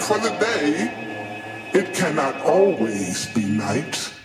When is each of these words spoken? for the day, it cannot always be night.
for 0.00 0.18
the 0.18 0.30
day, 0.30 0.90
it 1.72 1.94
cannot 1.94 2.40
always 2.42 3.26
be 3.34 3.44
night. 3.44 4.15